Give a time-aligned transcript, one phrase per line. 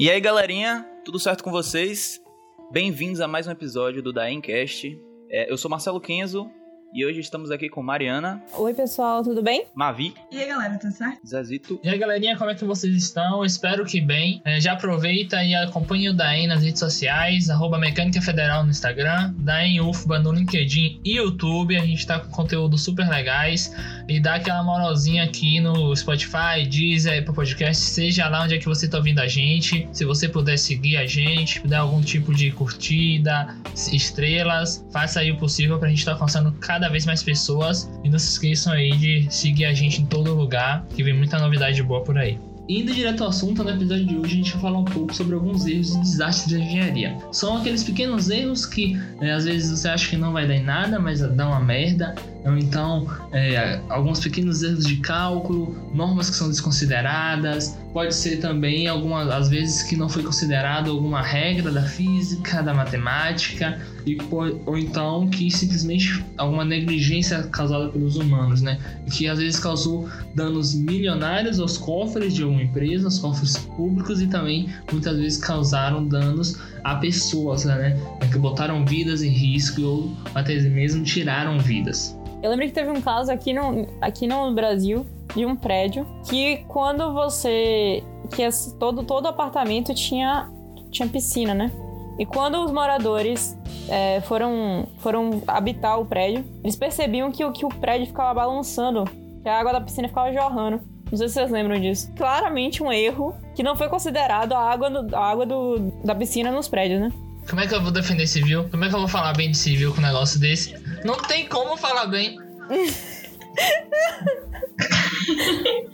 [0.00, 2.22] E aí, galerinha, tudo certo com vocês?
[2.70, 4.96] Bem-vindos a mais um episódio do Daencast.
[5.28, 6.48] É, eu sou Marcelo Kenzo
[6.92, 8.42] e hoje estamos aqui com Mariana.
[8.54, 9.66] Oi, pessoal, tudo bem?
[9.74, 10.14] Mavi.
[10.32, 11.26] E aí, galera, tudo certo?
[11.26, 11.78] Zezito.
[11.82, 13.44] E aí, galerinha, como é que vocês estão?
[13.44, 14.40] Espero que bem.
[14.44, 19.34] É, já aproveita e acompanha o Daen nas redes sociais, arroba Mecânica Federal no Instagram,
[19.38, 21.76] Daen UFBA no LinkedIn e YouTube.
[21.76, 23.72] A gente tá com conteúdo super legais.
[24.08, 28.64] E dá aquela moralzinha aqui no Spotify, Deezer, Apple Podcast, seja lá onde é que
[28.64, 29.86] você tá ouvindo a gente.
[29.92, 33.54] Se você puder seguir a gente, dar algum tipo de curtida,
[33.92, 37.90] estrelas, faça aí o possível pra gente estar tá alcançando cada vez mais pessoas.
[38.04, 41.38] E não se esqueçam aí de seguir a gente em todo lugar, que vem muita
[41.38, 42.38] novidade boa por aí.
[42.68, 45.34] Indo direto ao assunto, no episódio de hoje a gente vai falar um pouco sobre
[45.34, 47.16] alguns erros e desastres da engenharia.
[47.32, 50.62] São aqueles pequenos erros que né, às vezes você acha que não vai dar em
[50.62, 52.14] nada, mas dá uma merda.
[52.44, 57.76] Ou então, é, alguns pequenos erros de cálculo, normas que são desconsideradas.
[57.92, 62.72] Pode ser também, algumas às vezes, que não foi considerado alguma regra da física, da
[62.72, 64.16] matemática, e,
[64.64, 68.78] ou então que simplesmente alguma negligência causada pelos humanos, né?
[69.10, 74.26] Que às vezes causou danos milionários aos cofres de uma empresa, aos cofres públicos, e
[74.28, 77.98] também muitas vezes causaram danos a pessoas, né?
[78.30, 82.16] Que botaram vidas em risco ou até mesmo tiraram vidas.
[82.42, 86.58] Eu lembro que teve um caso aqui no, aqui no Brasil de um prédio que
[86.68, 88.02] quando você.
[88.30, 88.42] que
[88.78, 90.48] todo, todo apartamento tinha,
[90.90, 91.72] tinha piscina, né?
[92.18, 93.56] E quando os moradores
[93.88, 99.04] é, foram, foram habitar o prédio, eles percebiam que, que o prédio ficava balançando,
[99.42, 100.80] que a água da piscina ficava jorrando.
[101.10, 102.12] Não sei se vocês lembram disso.
[102.16, 106.68] Claramente um erro que não foi considerado a água, a água do, da piscina nos
[106.68, 107.12] prédios, né?
[107.48, 108.68] Como é que eu vou defender civil?
[108.68, 110.74] Como é que eu vou falar bem de civil com um negócio desse?
[111.04, 112.38] Não tem como falar bem.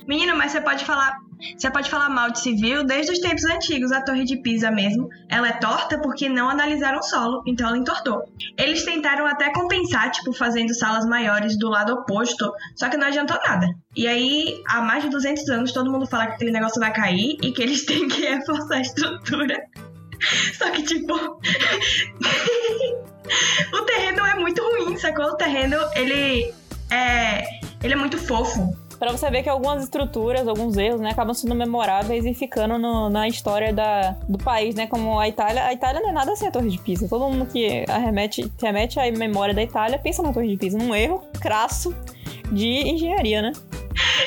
[0.06, 1.16] Menino, mas você pode falar.
[1.56, 5.08] Você pode falar mal de civil desde os tempos antigos, a Torre de Pisa mesmo.
[5.28, 8.22] Ela é torta porque não analisaram o solo, então ela entortou.
[8.56, 13.36] Eles tentaram até compensar, tipo, fazendo salas maiores do lado oposto, só que não adiantou
[13.46, 13.66] nada.
[13.94, 17.36] E aí, há mais de 200 anos, todo mundo fala que aquele negócio vai cair
[17.42, 19.60] e que eles têm que reforçar a estrutura.
[20.56, 21.14] Só que, tipo.
[23.72, 25.26] o terreno é muito ruim, sacou?
[25.26, 26.52] O terreno, ele
[26.90, 27.60] é.
[27.82, 28.74] Ele é muito fofo.
[28.98, 33.10] Pra você ver que algumas estruturas, alguns erros, né, acabam sendo memoráveis e ficando no,
[33.10, 34.86] na história da, do país, né?
[34.86, 35.64] Como a Itália.
[35.64, 37.08] A Itália não é nada sem a Torre de Pisa.
[37.08, 40.94] Todo mundo que remete, remete à memória da Itália pensa na Torre de Pisa, num
[40.94, 41.94] erro crasso
[42.50, 43.52] de engenharia, né?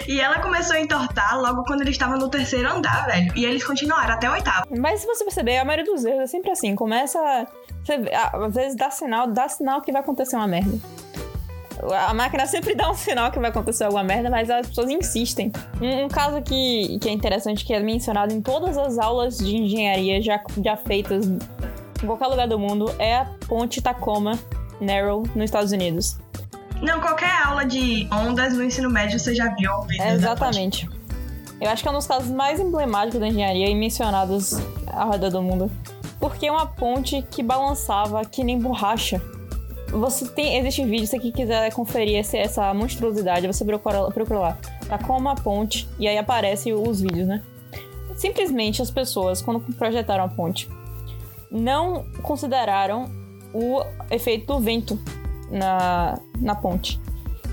[0.08, 3.32] E ela começou a entortar logo quando eles estavam no terceiro andar, velho.
[3.36, 4.68] E eles continuaram até o oitavo.
[4.78, 6.76] Mas se você perceber, a maioria dos erros é sempre assim.
[6.76, 7.20] Começa.
[7.84, 8.00] Você,
[8.34, 10.78] às vezes dá sinal, dá sinal que vai acontecer uma merda.
[12.08, 15.52] A máquina sempre dá um sinal que vai acontecer alguma merda, mas as pessoas insistem.
[15.80, 19.56] Um, um, caso que, que é interessante, que é mencionado em todas as aulas de
[19.56, 24.38] engenharia já, já feitas em qualquer lugar do mundo, é a ponte Tacoma
[24.82, 26.18] Narrow nos Estados Unidos.
[26.82, 29.72] Não, qualquer aula de ondas no ensino médio você já viu.
[30.00, 30.88] É, exatamente.
[31.60, 34.54] Eu acho que é um dos casos mais emblemáticos da engenharia e mencionados
[34.88, 35.72] ao redor do mundo.
[36.20, 39.22] Porque é uma ponte que balançava que nem borracha.
[39.90, 40.58] Você tem.
[40.58, 44.58] Existe um vídeo, se você quiser conferir esse, essa monstruosidade, você procura, procura lá.
[44.88, 47.42] Tá como uma ponte, e aí aparecem os vídeos, né?
[48.16, 50.70] Simplesmente as pessoas, quando projetaram a ponte,
[51.50, 53.10] não consideraram
[53.54, 55.00] o efeito do vento
[55.50, 57.00] na, na ponte.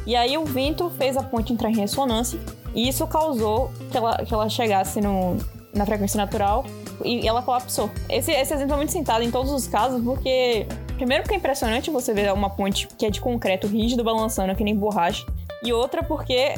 [0.06, 2.38] E aí o vento fez a ponte entrar em ressonância
[2.74, 5.36] e isso causou que ela, que ela chegasse no,
[5.72, 6.64] na frequência natural
[7.04, 7.90] e ela colapsou.
[8.08, 10.66] Esse, esse exemplo é muito sentado em todos os casos porque,
[10.96, 14.64] primeiro, porque é impressionante você ver uma ponte que é de concreto rígido balançando que
[14.64, 15.24] nem borracha,
[15.62, 16.54] e outra porque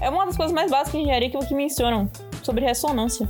[0.00, 2.08] é uma das coisas mais básicas de engenharia que, que mencionam
[2.42, 3.28] sobre ressonância.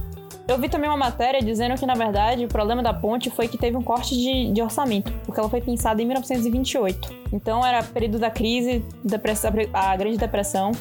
[0.49, 3.59] Eu vi também uma matéria dizendo que, na verdade, o problema da ponte foi que
[3.59, 7.15] teve um corte de, de orçamento, porque ela foi pensada em 1928.
[7.35, 10.73] Então, era período da crise, depressão, a Grande Depressão,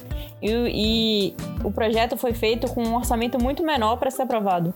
[0.42, 1.36] e, e
[1.66, 4.74] o projeto foi feito com um orçamento muito menor para ser aprovado.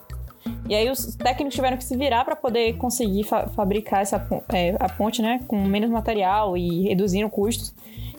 [0.67, 4.75] E aí os técnicos tiveram que se virar para poder conseguir fa fabricar essa é,
[4.77, 7.73] a ponte, né, com menos material e reduzindo custos.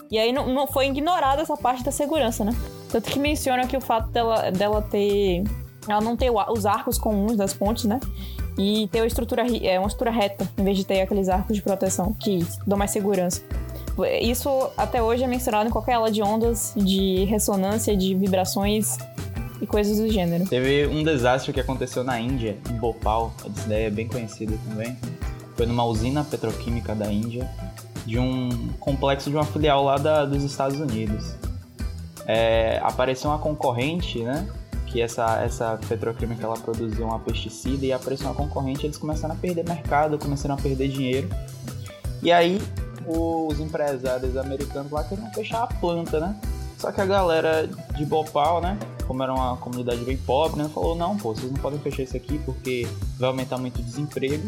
[0.09, 2.51] E aí não, não foi ignorada essa parte da segurança, né?
[2.91, 5.43] Tanto que menciona que o fato dela, dela ter
[5.87, 7.99] ela não ter os arcos comuns das pontes, né?
[8.57, 11.61] E ter uma estrutura, é, uma estrutura reta, em vez de ter aqueles arcos de
[11.61, 13.41] proteção que dão mais segurança.
[14.21, 18.97] Isso até hoje é mencionado em qualquer aula de ondas, de ressonância, de vibrações
[19.61, 20.45] e coisas do gênero.
[20.47, 24.97] Teve um desastre que aconteceu na Índia, em Bhopal, essa ideia é bem conhecida também.
[25.55, 27.47] Foi numa usina petroquímica da Índia,
[28.05, 31.35] de um complexo de uma filial lá da, dos Estados Unidos.
[32.25, 34.47] É, apareceu uma concorrente, né?
[34.93, 39.37] Que essa, essa petroquímica ela produzia uma pesticida e apareceu uma concorrente, eles começaram a
[39.37, 41.27] perder mercado, começaram a perder dinheiro.
[42.21, 42.61] E aí
[43.07, 46.39] os empresários americanos lá queriam fechar a planta, né?
[46.77, 50.95] Só que a galera de Bhopal, né, como era uma comunidade bem pobre, né, falou,
[50.95, 52.87] não, pô, vocês não podem fechar isso aqui porque
[53.17, 54.47] vai aumentar muito o desemprego.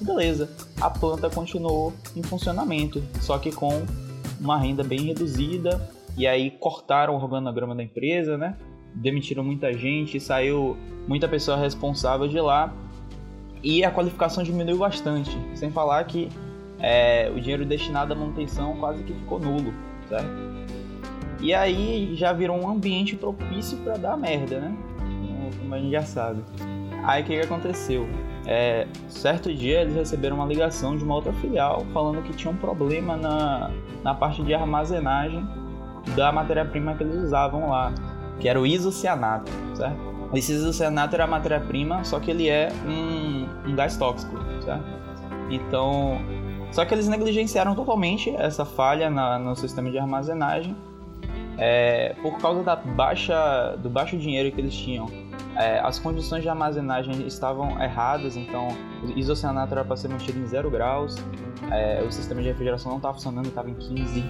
[0.00, 0.50] beleza,
[0.80, 3.84] a planta continuou em funcionamento, só que com
[4.40, 8.56] uma renda bem reduzida, e aí cortaram o organograma da empresa, né,
[8.94, 10.76] demitiram muita gente, saiu
[11.06, 12.72] muita pessoa responsável de lá,
[13.62, 16.28] e a qualificação diminuiu bastante, sem falar que
[16.78, 19.72] é, o dinheiro destinado à manutenção quase que ficou nulo,
[20.08, 20.54] certo?
[21.40, 24.76] E aí já virou um ambiente propício para dar merda, né?
[25.58, 26.42] Como a gente já sabe.
[27.04, 28.06] Aí o que, que aconteceu?
[28.46, 32.56] É, certo dia eles receberam uma ligação de uma outra filial falando que tinha um
[32.56, 33.70] problema na,
[34.02, 35.46] na parte de armazenagem
[36.14, 37.94] da matéria-prima que eles usavam lá,
[38.38, 40.14] que era o isocianato, certo?
[40.34, 44.84] Esse isocianato era a matéria-prima, só que ele é um, um gás tóxico, certo?
[45.50, 46.18] Então,
[46.72, 50.76] só que eles negligenciaram totalmente essa falha na, no sistema de armazenagem
[51.58, 55.08] é, por causa da baixa, do baixo dinheiro que eles tinham.
[55.56, 58.68] É, as condições de armazenagem estavam erradas, então
[59.04, 61.14] o isocianato era para ser mantido em 0 graus,
[61.70, 64.24] é, o sistema de refrigeração não estava funcionando, estava em 15.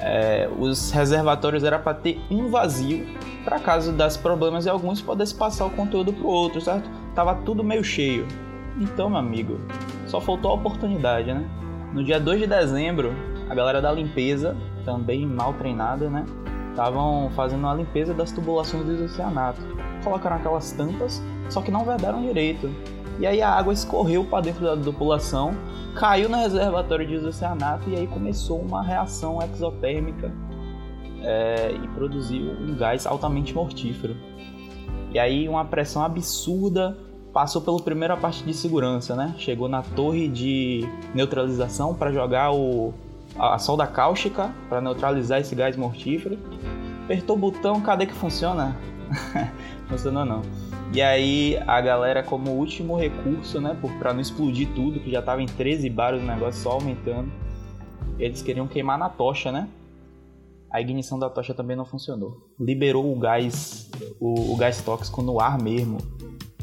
[0.00, 3.06] É, os reservatórios era para ter um vazio
[3.44, 6.88] para caso das problemas e alguns pudesse passar o conteúdo para o outro, certo?
[7.14, 8.26] Tava tudo meio cheio.
[8.78, 9.60] Então, meu amigo,
[10.06, 11.44] só faltou a oportunidade, né?
[11.92, 13.12] No dia 2 de dezembro,
[13.48, 16.24] a galera da limpeza, também mal treinada, né?
[16.70, 19.60] estavam fazendo a limpeza das tubulações do isocianato.
[20.02, 22.70] Colocaram aquelas tampas, só que não vedaram direito.
[23.20, 25.54] E aí a água escorreu para dentro da tubulação,
[25.94, 30.32] caiu no reservatório de isocianato e aí começou uma reação exotérmica
[31.22, 34.16] é, e produziu um gás altamente mortífero.
[35.12, 36.96] E aí uma pressão absurda
[37.30, 39.34] passou pelo primeiro a parte de segurança, né?
[39.36, 42.94] Chegou na torre de neutralização para jogar o
[43.38, 46.38] a solda cáustica para neutralizar esse gás mortífero.
[47.04, 48.76] Apertou o botão, cadê que funciona?
[49.88, 50.69] Funcionou não.
[50.92, 55.40] E aí a galera, como último recurso, né, para não explodir tudo, que já tava
[55.40, 57.30] em 13 bares o negócio só aumentando,
[58.18, 59.68] eles queriam queimar na tocha, né?
[60.68, 62.48] A ignição da tocha também não funcionou.
[62.58, 63.90] Liberou o gás,
[64.20, 65.98] o, o gás tóxico no ar mesmo.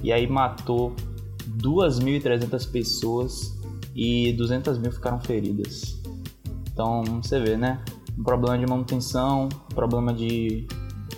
[0.03, 0.93] E aí matou
[1.57, 3.57] 2.300 pessoas
[3.95, 6.01] e 200 mil ficaram feridas.
[6.71, 7.81] Então você vê, né?
[8.17, 10.67] Um problema de manutenção, um problema de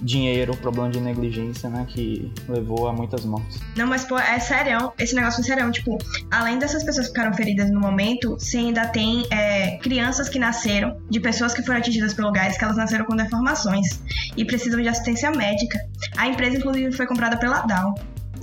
[0.02, 1.86] dinheiro, problema de negligência, né?
[1.90, 3.60] Que levou a muitas mortes.
[3.76, 5.72] Não, mas pô, é sério, esse negócio é sério.
[5.72, 5.98] Tipo,
[6.32, 10.98] além dessas pessoas que ficaram feridas no momento, você ainda tem é, crianças que nasceram,
[11.10, 14.02] de pessoas que foram atingidas pelo gás, que elas nasceram com deformações
[14.36, 15.80] e precisam de assistência médica.
[16.18, 17.96] A empresa, inclusive, foi comprada pela Dow,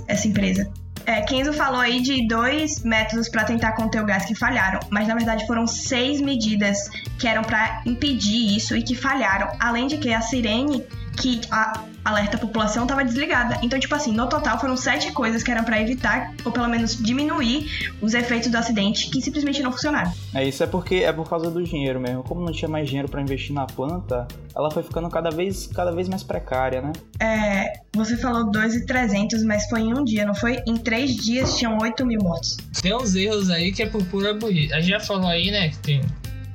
[0.07, 0.69] essa empresa.
[1.07, 5.07] É, Kenzo falou aí de dois métodos para tentar conter o gás que falharam, mas
[5.07, 9.49] na verdade foram seis medidas que eram para impedir isso e que falharam.
[9.57, 10.83] Além de que a sirene
[11.17, 13.59] que a alerta população estava desligada.
[13.61, 16.95] Então, tipo assim, no total foram sete coisas que eram para evitar ou pelo menos
[16.95, 20.11] diminuir os efeitos do acidente que simplesmente não funcionaram.
[20.33, 22.23] É isso é porque é por causa do dinheiro mesmo.
[22.23, 25.91] Como não tinha mais dinheiro para investir na planta, ela foi ficando cada vez cada
[25.91, 26.93] vez mais precária, né?
[27.19, 30.61] É, você falou 2,300, mas foi em um dia, não foi?
[30.67, 32.57] Em três dias tinham 8 mil mortos.
[32.81, 34.73] Tem uns erros aí que é por pura burrice.
[34.73, 35.69] A gente já falou aí, né?
[35.69, 36.01] Que tem...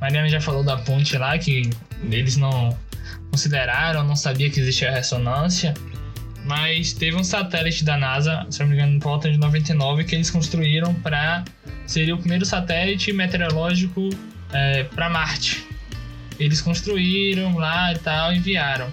[0.03, 1.71] Mariana já falou da ponte lá, que
[2.11, 2.77] eles não
[3.31, 5.75] consideraram, não sabia que existia ressonância.
[6.45, 10.17] Mas teve um satélite da NASA, se não me engano, por volta de 99, que
[10.17, 11.45] eles construíram para
[11.87, 14.11] seria o primeiro satélite meteorológico
[14.53, 15.65] é, para Marte.
[16.37, 18.91] Eles construíram lá e tal, enviaram.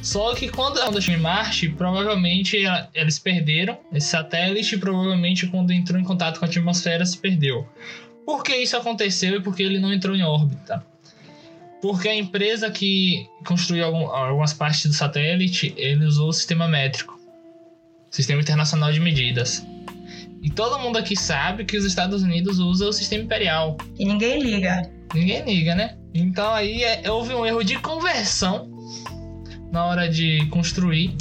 [0.00, 2.58] Só que quando a onda chegou em Marte, provavelmente
[2.94, 7.66] eles perderam esse satélite provavelmente quando entrou em contato com a atmosfera se perdeu.
[8.28, 10.84] Por que isso aconteceu e por que ele não entrou em órbita?
[11.80, 17.18] Porque a empresa que construiu algum, algumas partes do satélite, ele usou o sistema métrico.
[18.10, 19.66] Sistema Internacional de Medidas.
[20.42, 23.78] E todo mundo aqui sabe que os Estados Unidos usam o sistema imperial.
[23.98, 24.82] E ninguém liga.
[25.14, 25.96] Ninguém liga, né?
[26.12, 28.68] Então aí é, houve um erro de conversão
[29.72, 31.16] na hora de construir,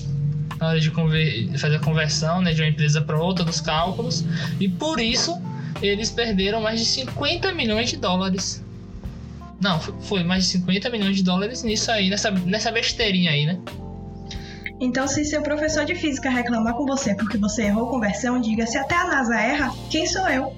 [0.60, 0.92] na hora de
[1.58, 4.26] fazer a conversão né, de uma empresa para outra dos cálculos.
[4.60, 5.42] E por isso
[5.82, 8.64] eles perderam mais de 50 milhões de dólares
[9.60, 13.60] não, foi mais de 50 milhões de dólares nisso aí, nessa, nessa besteirinha aí, né?
[14.80, 18.78] Então, se seu professor de física reclamar com você porque você errou conversão, diga: se
[18.78, 20.56] até a NASA erra, quem sou eu?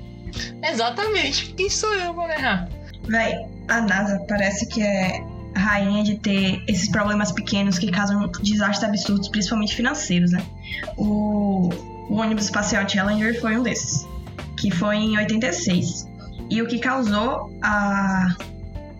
[0.61, 2.69] Exatamente, quem sou eu pra errar?
[3.07, 3.33] Véi,
[3.69, 5.23] a NASA parece que é
[5.55, 10.43] rainha de ter esses problemas pequenos que causam desastres absurdos, principalmente financeiros, né?
[10.97, 11.69] O,
[12.09, 14.05] o ônibus espacial Challenger foi um desses,
[14.59, 16.07] que foi em 86.
[16.49, 18.35] E o que causou a,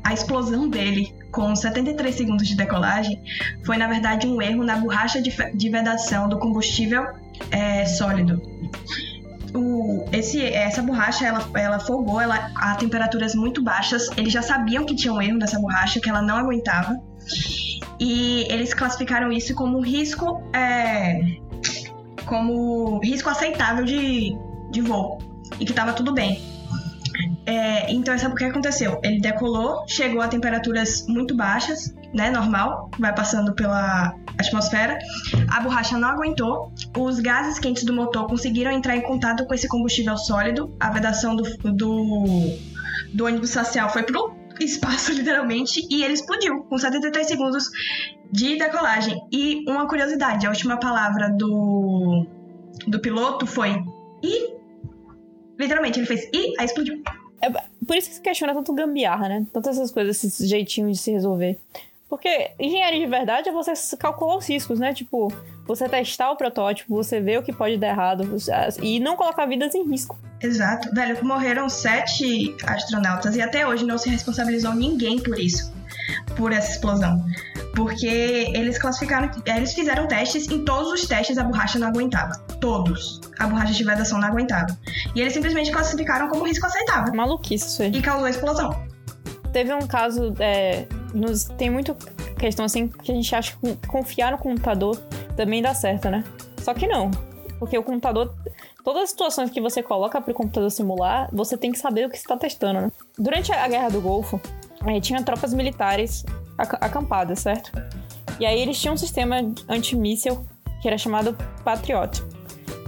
[0.03, 3.21] a explosão dele com 73 segundos de decolagem
[3.63, 7.07] foi, na verdade, um erro na borracha de, de vedação do combustível
[7.51, 8.41] é, sólido.
[9.53, 14.07] O, esse, essa borracha ela, ela fogou ela, a temperaturas muito baixas.
[14.15, 16.99] Eles já sabiam que tinha um erro nessa borracha, que ela não aguentava.
[17.99, 21.19] E eles classificaram isso como risco é,
[22.25, 24.37] como risco aceitável de,
[24.71, 25.28] de voo.
[25.59, 26.41] E que estava tudo bem.
[27.45, 28.99] É, então, sabe o que aconteceu?
[29.03, 32.29] Ele decolou, chegou a temperaturas muito baixas, né?
[32.29, 34.97] Normal, vai passando pela atmosfera.
[35.49, 36.71] A borracha não aguentou.
[36.97, 40.75] Os gases quentes do motor conseguiram entrar em contato com esse combustível sólido.
[40.79, 42.57] A vedação do, do,
[43.13, 47.69] do ônibus espacial foi pro espaço, literalmente, e ele explodiu com 73 segundos
[48.31, 49.19] de decolagem.
[49.31, 52.25] E uma curiosidade: a última palavra do,
[52.87, 53.81] do piloto foi
[54.23, 54.58] e.
[55.59, 57.03] Literalmente, ele fez e, aí explodiu.
[57.41, 57.49] É
[57.85, 59.45] por isso que se questiona tanto gambiarra, né?
[59.51, 61.57] Tantas essas coisas, esses jeitinhos de se resolver.
[62.07, 64.93] Porque engenharia de verdade é você calcular os riscos, né?
[64.93, 65.31] Tipo,
[65.67, 68.27] você testar o protótipo, você ver o que pode dar errado
[68.81, 70.17] e não colocar vidas em risco.
[70.41, 70.89] Exato.
[70.93, 75.71] Velho, morreram sete astronautas e até hoje não se responsabilizou ninguém por isso,
[76.35, 77.23] por essa explosão.
[77.75, 82.38] Porque eles classificaram, eles fizeram testes, em todos os testes a borracha não aguentava.
[82.59, 83.21] Todos.
[83.39, 84.77] A borracha de vedação não aguentava.
[85.15, 87.13] E eles simplesmente classificaram como risco aceitável.
[87.13, 87.91] Maluquice isso aí.
[87.91, 88.89] E causou a explosão.
[89.53, 91.95] Teve um caso, é, nos, tem muito
[92.38, 94.95] questão assim que a gente acha que confiar no computador
[95.35, 96.23] também dá certo, né?
[96.61, 97.11] Só que não.
[97.59, 98.33] Porque o computador,
[98.83, 102.09] todas as situações que você coloca para o computador simular, você tem que saber o
[102.09, 102.91] que está testando, né?
[103.17, 104.39] Durante a Guerra do Golfo,
[104.85, 106.25] é, tinha tropas militares
[106.59, 107.71] acampadas, certo?
[108.39, 109.35] E aí eles tinham um sistema
[109.67, 110.45] antimíssil
[110.81, 112.23] que era chamado Patriot.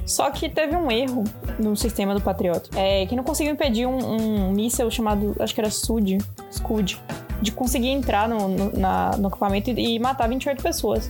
[0.05, 1.23] Só que teve um erro
[1.59, 5.61] no sistema do Patriot, é, que não conseguiu impedir um, um míssil chamado, acho que
[5.61, 6.17] era SUD,
[6.51, 6.99] SCUD,
[7.41, 11.09] de conseguir entrar no, no, na, no acampamento e, e matar 28 pessoas.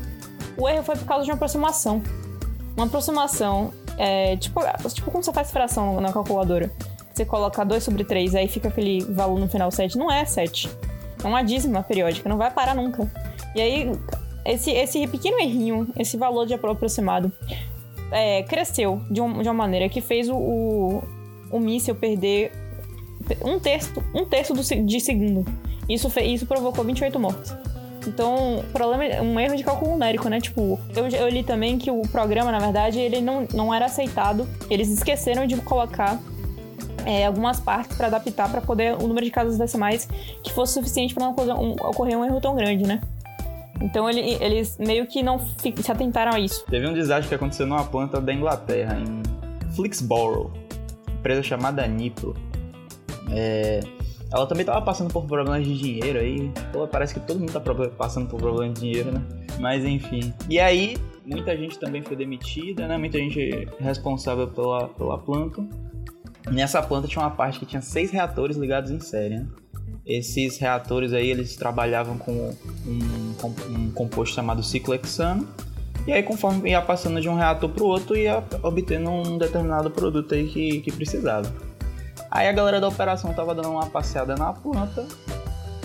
[0.58, 2.01] O erro foi por causa de uma aproximação.
[2.75, 4.62] Uma aproximação, é, tipo,
[4.94, 6.72] tipo como você faz fração na calculadora.
[7.13, 9.98] Você coloca 2 sobre 3, aí fica aquele valor no final 7.
[9.98, 10.70] Não é 7.
[11.24, 13.10] É uma dízima periódica, não vai parar nunca.
[13.56, 13.92] E aí,
[14.46, 17.32] esse, esse pequeno errinho, esse valor de aproximado,
[18.12, 21.04] é, cresceu de, um, de, uma maneira que fez o, o,
[21.51, 22.51] o míssil perder
[23.44, 25.46] um terço, um terço do, de segundo.
[25.88, 27.54] Isso, fez, isso provocou 28 mortes.
[28.08, 30.42] Então, o problema é um erro de cálculo numérico, né?
[30.42, 34.48] Tipo, eu, eu, li também que o programa, na verdade, ele não, não era aceitado.
[34.70, 36.20] Eles esqueceram de colocar
[37.05, 40.08] é, algumas partes para adaptar para poder o número de casas decimais
[40.43, 43.01] que fosse suficiente para não um, ocorrer um erro tão grande, né?
[43.81, 46.63] Então ele, eles meio que não se atentaram a isso.
[46.70, 49.22] Teve um desastre que aconteceu numa planta da Inglaterra, em
[49.75, 50.51] Flixborough,
[51.10, 52.36] empresa chamada Nipro.
[53.31, 53.79] É,
[54.31, 56.51] ela também estava passando por problemas de dinheiro aí.
[56.72, 57.62] Pô, parece que todo mundo tá
[57.98, 59.22] passando por problemas de dinheiro, né?
[59.60, 60.34] Mas enfim.
[60.50, 62.98] E aí, muita gente também foi demitida, né?
[62.98, 65.62] Muita gente responsável pela, pela planta.
[66.50, 69.48] Nessa planta tinha uma parte que tinha seis reatores ligados em série, né?
[70.06, 72.56] Esses reatores aí, eles trabalhavam com
[72.86, 73.36] um,
[73.70, 75.48] um composto chamado ciclo hexano.
[76.08, 79.92] E aí, conforme ia passando de um reator para o outro, ia obtendo um determinado
[79.92, 81.54] produto aí que, que precisava.
[82.32, 85.06] Aí a galera da operação tava dando uma passeada na planta,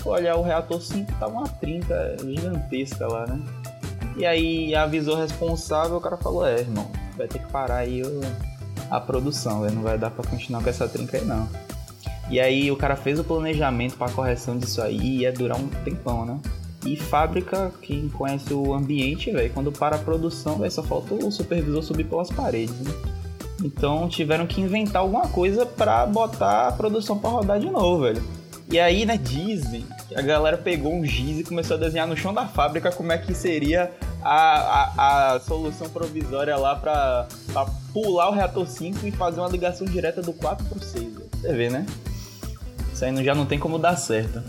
[0.05, 3.39] olhar o reator 5 tava uma trinca gigantesca lá, né?
[4.15, 8.01] E aí avisou o responsável, o cara falou, é, irmão, vai ter que parar aí
[8.01, 8.21] o,
[8.89, 11.47] a produção, véio, não vai dar para continuar com essa trinca aí não.
[12.29, 15.67] E aí o cara fez o planejamento para correção disso aí e ia durar um
[15.67, 16.39] tempão, né?
[16.85, 21.31] E fábrica, quem conhece o ambiente, velho, quando para a produção, véio, só falta o
[21.31, 22.91] supervisor subir pelas paredes, né?
[23.63, 28.23] Então tiveram que inventar alguma coisa para botar a produção para rodar de novo, velho.
[28.69, 32.33] E aí, né, dizem a galera pegou um giz e começou a desenhar no chão
[32.33, 33.91] da fábrica como é que seria
[34.29, 37.27] a, a, solução provisória lá para
[37.93, 41.13] pular o reator 5 e fazer uma ligação direta do 4 pro 6.
[41.13, 41.85] Você vê, né?
[42.93, 44.43] Isso aí já não tem como dar certo.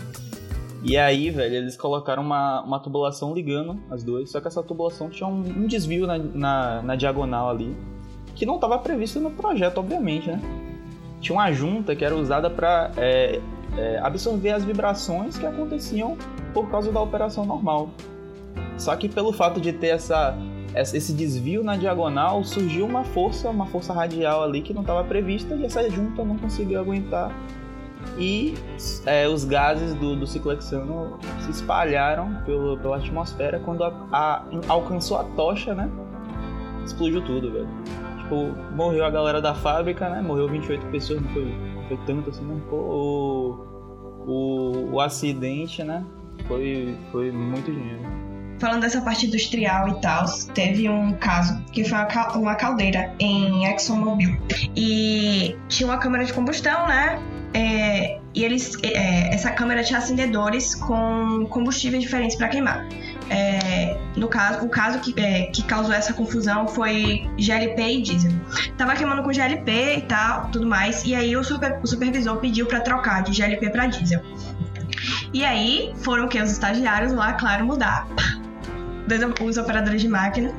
[0.83, 5.09] E aí, velho, eles colocaram uma, uma tubulação ligando as duas, só que essa tubulação
[5.09, 7.75] tinha um, um desvio na, na, na, diagonal ali,
[8.33, 10.41] que não estava previsto no projeto, obviamente, né?
[11.19, 13.41] Tinha uma junta que era usada para é,
[13.77, 16.17] é, absorver as vibrações que aconteciam
[16.53, 17.89] por causa da operação normal.
[18.79, 20.35] Só que pelo fato de ter essa,
[20.75, 25.53] esse desvio na diagonal, surgiu uma força, uma força radial ali que não estava prevista
[25.55, 27.31] e essa junta não conseguiu aguentar
[28.17, 28.53] e
[29.05, 30.41] é, os gases do, do se
[31.49, 35.89] espalharam pelo, pela atmosfera quando a, a, alcançou a tocha, né?
[36.83, 37.67] Explodiu tudo, velho.
[38.21, 40.21] Tipo, morreu a galera da fábrica, né?
[40.21, 42.57] Morreu 28 pessoas, não foi, não foi tanto assim, não.
[42.71, 43.65] O,
[44.25, 46.05] o, o acidente, né?
[46.47, 48.01] Foi, foi muito dinheiro.
[48.59, 51.97] Falando dessa parte industrial e tal, teve um caso que foi
[52.35, 54.37] uma caldeira em ExxonMobil.
[54.75, 57.21] E tinha uma câmara de combustão, né?
[57.53, 62.87] É, e eles, é, essa câmera tinha acendedores com combustíveis diferentes para queimar.
[63.29, 68.31] É, no caso, o caso que, é, que causou essa confusão foi GLP e diesel.
[68.77, 71.03] Tava queimando com GLP e tal, tudo mais.
[71.05, 74.21] E aí o, super, o supervisor pediu para trocar de GLP para diesel.
[75.33, 78.07] E aí foram que os estagiários lá, claro, mudar.
[79.09, 80.53] Dois, os operadores de máquina,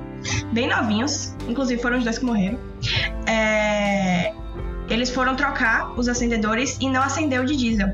[0.52, 2.59] bem novinhos, inclusive foram os dois que morreram.
[3.26, 4.33] É,
[4.88, 7.88] eles foram trocar os acendedores e não acendeu de diesel.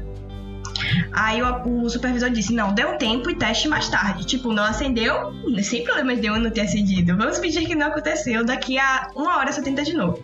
[1.13, 4.25] Aí o, o, supervisor disse: não, deu tempo e teste mais tarde.
[4.25, 5.33] Tipo, não acendeu,
[5.63, 7.17] sem problemas de eu não ter acendido.
[7.17, 8.45] Vamos fingir que não aconteceu.
[8.45, 10.23] Daqui a uma hora você tenta de novo.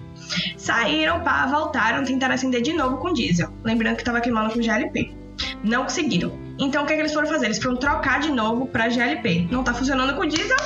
[0.56, 3.52] Saíram, pá, voltaram, tentaram acender de novo com diesel.
[3.62, 5.14] Lembrando que tava queimando com GLP.
[5.62, 6.41] Não conseguiram.
[6.58, 7.46] Então o que, é que eles foram fazer?
[7.46, 9.48] Eles foram trocar de novo pra GLP.
[9.50, 10.56] Não tá funcionando com diesel?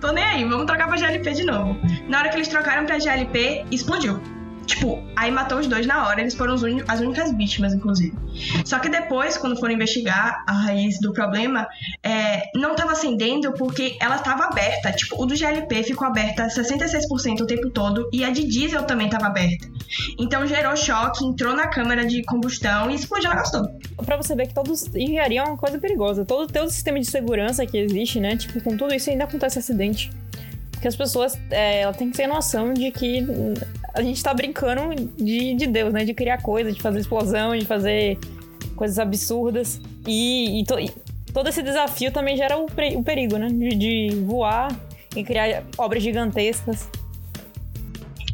[0.00, 1.78] Tô nem aí, vamos trocar pra GLP de novo.
[2.08, 4.20] Na hora que eles trocaram pra GLP, explodiu.
[4.66, 6.54] Tipo, aí matou os dois na hora, eles foram
[6.88, 8.16] as únicas vítimas, inclusive.
[8.64, 11.66] Só que depois, quando foram investigar a raiz do problema,
[12.02, 14.92] é, não estava acendendo porque ela estava aberta.
[14.92, 19.06] Tipo, o do GLP ficou aberta 66% o tempo todo e a de diesel também
[19.06, 19.68] estava aberta.
[20.18, 23.68] Então gerou choque, entrou na câmara de combustão e explodiu o negócio todo.
[24.04, 26.24] Pra você ver que todos engenharia é uma coisa perigosa.
[26.24, 28.36] Todo, todo o sistema de segurança que existe, né?
[28.36, 30.10] Tipo, com tudo isso ainda acontece acidente.
[30.70, 33.24] Porque as pessoas, é, ela que ter noção de que
[33.94, 36.04] a gente tá brincando de, de Deus, né?
[36.04, 38.18] De criar coisas, de fazer explosão, de fazer
[38.74, 39.80] coisas absurdas.
[40.06, 40.90] E, e, to, e
[41.32, 43.48] todo esse desafio também gera o, o perigo, né?
[43.48, 44.74] De, de voar
[45.14, 46.88] e criar obras gigantescas.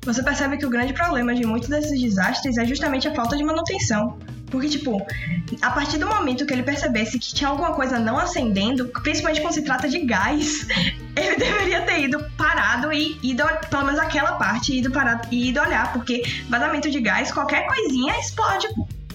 [0.03, 3.45] Você percebe que o grande problema de muitos desses desastres é justamente a falta de
[3.45, 4.19] manutenção.
[4.51, 5.01] Porque, tipo,
[5.63, 9.55] a partir do momento que ele percebesse que tinha alguma coisa não acendendo, principalmente quando
[9.55, 10.67] se trata de gás,
[11.17, 15.61] ele deveria ter ido parado e ido, pelo menos aquela parte, ido parado e ido
[15.61, 18.67] olhar, porque vazamento de gás, qualquer coisinha explode.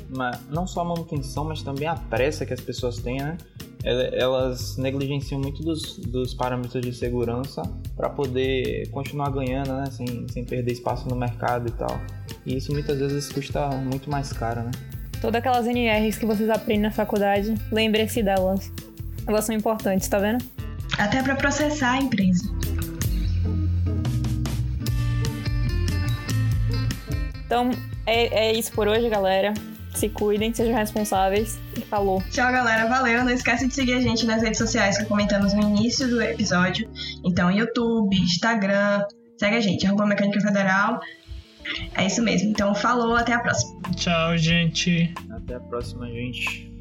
[0.10, 3.38] Mas não só a manutenção, mas também a pressa que as pessoas têm, né?
[3.84, 7.62] Elas negligenciam muito dos, dos parâmetros de segurança
[7.96, 9.86] para poder continuar ganhando, né?
[9.92, 12.00] Sem, sem perder espaço no mercado e tal.
[12.46, 14.72] E isso muitas vezes custa muito mais caro, né?
[15.22, 18.72] Todas aquelas NRs que vocês aprendem na faculdade, lembre-se delas.
[19.28, 20.44] Elas são importantes, tá vendo?
[20.98, 22.44] Até para processar a empresa.
[27.46, 27.72] Então,
[28.06, 29.54] é, é isso por hoje, galera.
[29.96, 31.58] Se cuidem, sejam responsáveis.
[31.78, 32.22] E falou.
[32.32, 32.88] Tchau, galera.
[32.88, 33.24] Valeu.
[33.24, 36.90] Não esquece de seguir a gente nas redes sociais que comentamos no início do episódio.
[37.24, 39.04] Então, YouTube, Instagram.
[39.38, 41.00] Segue a gente, arroba Mecânica Federal.
[41.96, 42.50] É isso mesmo.
[42.50, 43.75] Então, falou, até a próxima.
[43.96, 45.14] Tchau, gente.
[45.30, 46.75] Até a próxima, gente.